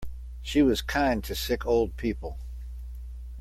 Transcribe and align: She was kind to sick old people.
She 0.41 0.63
was 0.63 0.81
kind 0.81 1.23
to 1.25 1.35
sick 1.35 1.63
old 1.63 1.95
people. 1.95 2.39